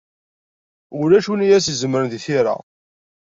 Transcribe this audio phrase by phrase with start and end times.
[0.99, 2.55] Ulac win i as-izemren deg tira.